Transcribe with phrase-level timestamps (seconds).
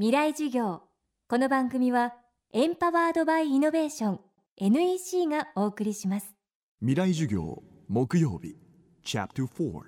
[0.00, 0.82] 未来授業。
[1.28, 2.14] この番組は
[2.52, 4.20] エンパワードバイイノベーション
[4.56, 6.36] NEC がお送りします。
[6.78, 8.54] 未来授業木曜日
[9.02, 9.80] チャプター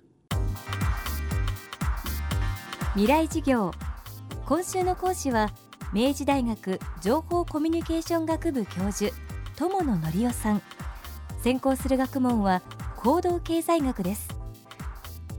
[2.95, 3.71] 未来授業。
[4.47, 5.53] 今週の講師は
[5.93, 9.15] 明治大学情報コミュニケーション学部教授
[9.55, 10.63] 友野則夫さん。
[11.41, 12.63] 専攻する学問は
[12.97, 14.29] 行動経済学です。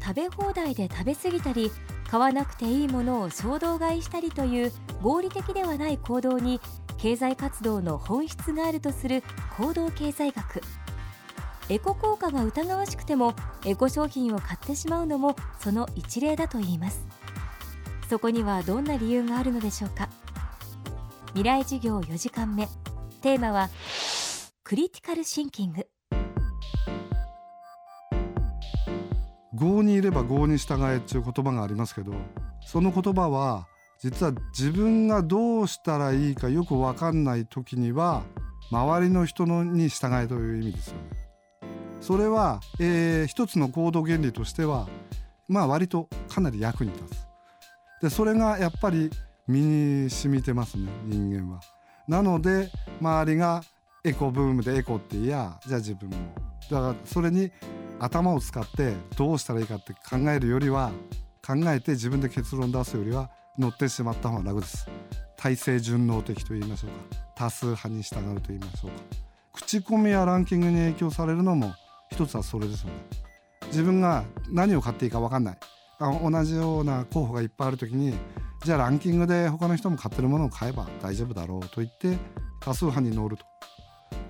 [0.01, 1.69] 食べ放題で食べ過ぎたり
[2.11, 6.59] 買わなくていいものを衝動買いしたりという合理的ではない行動に
[6.97, 9.23] 経済活動の本質があるとする
[9.57, 10.61] 行動経済学。
[11.69, 13.33] エコ効果が疑わしくても
[13.65, 17.07] エコ商品を買ってしまうのもその一例だといいます。
[18.09, 20.09] そこにはどんな理由があるのでしょうか。
[21.27, 22.67] 未来授業4時間目。
[23.21, 23.69] テーマは
[24.65, 25.87] クリティカルシンキング。
[29.61, 32.13] 業にいれば業に従えっていう言葉がありますけど
[32.65, 33.67] その言葉は
[33.99, 38.23] 実は自分がどうしたらいいかよく分かんない時には
[38.71, 41.01] 周りの人のに従えという意味ですよね。
[41.99, 44.87] それは、えー、一つの行動原理としては
[45.47, 47.27] まあ割とかなり役に立つ。
[48.01, 49.11] でそれがやっぱり
[49.47, 51.61] 身に染みてますね人間は。
[52.07, 53.61] なので周りが
[54.03, 56.15] エコブームでエコって言いやじゃあ自分も。
[56.71, 57.51] だからそれに
[58.01, 60.91] 頭を使ってどうしたらいいかって考えるよりは
[61.45, 64.87] 考えて自分で結論出すよりは乗ってしまった方が楽です。
[65.37, 66.95] 体制順応的と言いましょうか。
[67.35, 68.97] 多数派に従うと言いましょうか。
[69.53, 71.73] 口コミやランキングに影響されるのも
[72.11, 72.93] 一つはそれですよね。
[73.67, 75.57] 自分が何を買っていいか分かんない。
[75.99, 78.15] 同じような候補がいっぱいある時に
[78.63, 82.17] じゃあランキングで他の人も買ってるものを買えば大丈夫だろうと言って
[82.59, 83.45] 多数派に乗ると。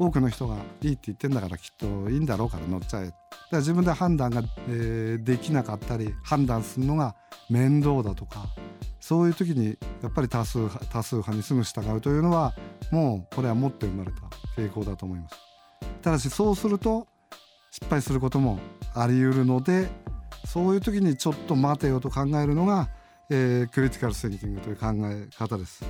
[0.02, 3.16] 多くの人がいいって言ってんだからきっといいんだろうから乗っちゃえだか
[3.52, 7.16] ら自分で判断が、えー、できなかったり判断するのが
[7.52, 8.48] 面倒だとか
[9.00, 12.56] そういう時にやっぱり多数多数派にすぐ従うというのは
[12.90, 14.22] もうこれは持って生まれた
[14.60, 15.36] 傾向だと思います
[16.02, 17.06] ただしそうすると
[17.70, 18.58] 失敗することも
[18.96, 19.88] あり得るので
[20.46, 22.90] そういう時にちょっと待てよと考えるのが、
[23.30, 25.86] えー、クリティカル・センキングという考え方です。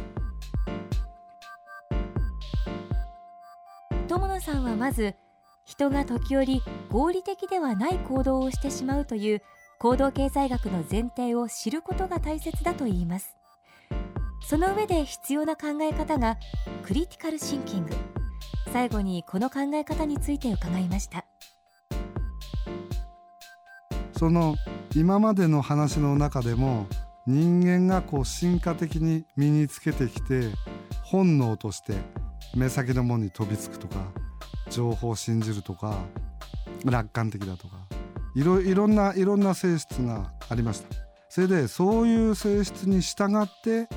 [4.11, 5.15] 友野さんはまず
[5.63, 9.41] 人が時折合理的ではない行動をしてしまうという
[9.79, 13.37] 行動経済学の前提を知ることが大切だと言います。
[14.45, 16.37] その上で必要な考え方が
[16.83, 17.95] クリティカルシンキング
[18.73, 21.23] 最後にこの考え方について伺いました。
[24.17, 24.57] その
[24.93, 26.85] 今までの話の中でも
[27.25, 30.49] 人間がこう進化的に身につけてきて
[31.01, 31.93] 本能として
[32.55, 33.95] 目先のものに飛びつくとか
[34.69, 35.97] 情報を信じるとか
[36.85, 37.77] 楽観的だとか
[38.35, 40.95] いろいろんないろんな性質がありました
[41.29, 43.87] それでそういう性質に従って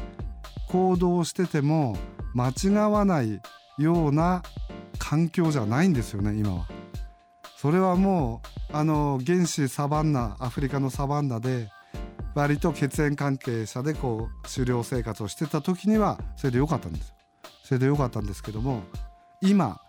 [0.69, 1.97] 行動してても
[2.35, 3.41] 間違わない
[3.79, 4.43] ような
[4.99, 6.67] 環境じゃないんですよね今は。
[7.57, 11.69] それはもうあの原始サバンナアフリカのサバンナで
[12.35, 17.15] 割と血縁関係者でこう狩猟生活をしてた時にはそれでよかったんですよ。
[17.65, 18.83] それでよかったんですけども
[19.41, 19.81] 今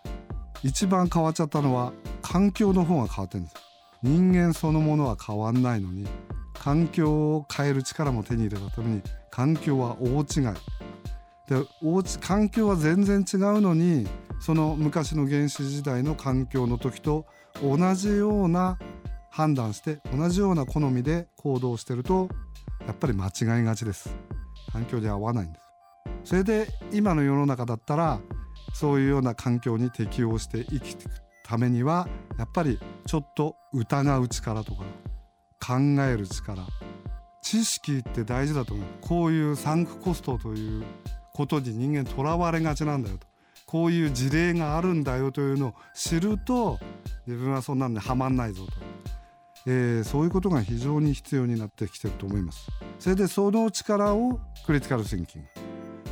[0.63, 1.91] 一番変わっちゃったのは
[2.21, 3.55] 環境の方が変わってるんです。
[4.01, 6.07] 人間そのものは変わんないのに
[6.53, 10.53] 環境を変える力も手に入れたために環境は大違い。
[11.47, 14.07] で大環境は全然違うのに
[14.39, 17.25] その昔の原始時代の環境の時と
[17.61, 18.79] 同じような
[19.29, 22.29] 判断して同じような好みで行動してると
[22.87, 24.15] やっぱり間違いがちです。
[24.71, 25.64] 環境に合わないんです。
[26.25, 28.19] それで今の世の中だったら
[28.73, 31.11] そういうような環境に適応して生きていく
[31.45, 34.83] ためにはやっぱりちょっと疑う力とか
[35.65, 36.67] 考える力
[37.41, 38.87] 知識って大事だと思う。
[39.01, 40.83] こういうサンクコストという
[41.31, 43.27] ことに人間とらわれがちなんだよと。
[43.67, 46.79] こういう事例があるんだよというのを知ると
[47.27, 48.73] 自分はそんなんではまんないぞと、
[49.67, 52.67] えー、そういうことが非常に必要になってきてると思います。
[52.97, 55.64] それでその力をクリティカルシンキング。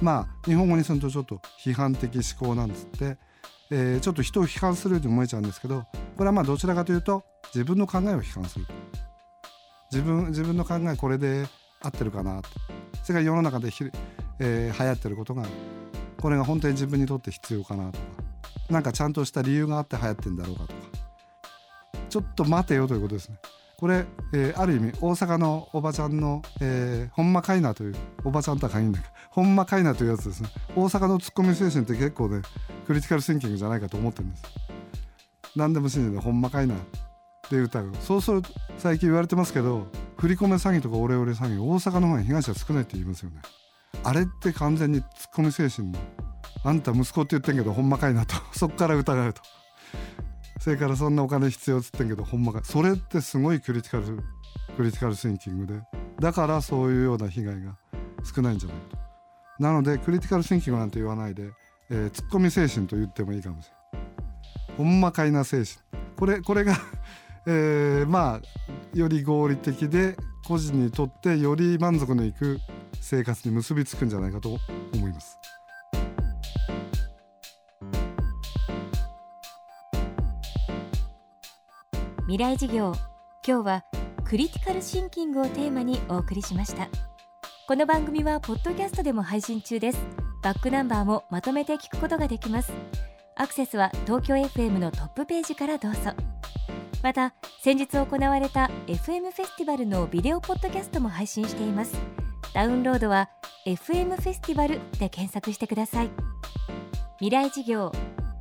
[0.03, 3.17] まあ日本語にするとちょっと批判的思考なんつって、
[3.71, 5.85] えー、ちょっと人を批判するように思えちゃうんですけど
[6.17, 7.23] これはまあどちらかというと
[7.55, 8.65] 自分の考えを批判する。
[9.91, 11.45] 自分自分の考えこれで
[11.81, 12.49] 合ってるかなと。
[13.01, 13.85] それから世の中でひ、
[14.39, 15.45] えー、流行ってることが
[16.19, 18.05] これが本当に自分にとって必要かなとか。
[18.69, 20.79] 何かちゃんとした理由があって流行ってんだろうかとか。
[22.09, 23.37] ちょっと待てよということですね。
[23.83, 29.01] これ、えー、ある意味大阪のおばちゃんの、えー、ほんまかいなというおばちゃんとは限らない。
[29.29, 30.47] ほんまかいなというやつですね。
[30.73, 32.43] 大阪のツッコミ精神って結構ね
[32.87, 34.43] クリティカルシンキングじゃないかと思ってるんです。
[35.57, 36.77] 何でも信じてほんまかいなっ
[37.49, 43.41] て歌うそうすると最近言われてますけど振り込め詐欺とかオレオレ詐欺大阪の方が被害者少ないって言いますよね。
[44.01, 45.99] あれって完全にツッコミ精神の
[46.63, 48.37] あんた息子って言ってんけどほんまかいなと。
[48.53, 49.41] そっから疑うと。
[50.63, 52.61] それからそんなお金必要っつってんけどほんまか。
[52.63, 54.23] それってすごいクリティカル
[54.77, 55.81] クリティカルシンキングで。
[56.21, 57.75] だからそういうような被害が
[58.23, 58.77] 少ないんじゃない？
[58.77, 58.95] か
[59.57, 61.51] となのでクリティカルシンキングなんて言わないで、
[61.89, 64.05] えー、ツッコミ精神と言ってもいいかもしれな
[64.73, 65.67] いほんまかいな精神。
[66.17, 66.77] これこれが
[67.45, 70.15] えー、まあより合理的で
[70.47, 72.59] 個人にとってより満足のいく
[73.01, 74.57] 生活に結びつくんじゃないかと
[74.93, 75.37] 思います。
[82.25, 82.93] 未来事業。
[83.45, 83.83] 今日は
[84.23, 86.87] クリティカルシンキングをテーマにお送りしました。
[87.67, 89.99] この番組はポッドキャストでも配信中です。
[90.41, 92.71] バックナンバーもまとめて聞くことができます。
[93.35, 96.13] アクセスは東京 FM のトップページからどうぞ。
[97.01, 101.93] また先日行われた FM フェスティバルのビデオポッドキャストも配信しています。
[102.53, 103.31] ダウンロードは
[103.65, 106.09] FM フェスティバルで検索してください。
[107.19, 107.91] 未来事業。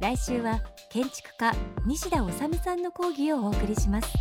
[0.00, 0.60] 来週は
[0.92, 1.54] 建築家
[1.86, 4.12] 西田治さんの講義をお送りします。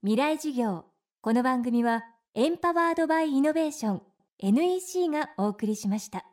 [0.00, 0.84] 未来事業。
[1.20, 2.04] この番組は
[2.34, 4.13] エンパワードバイイノベーション。
[4.46, 6.26] NEC がお送りしました。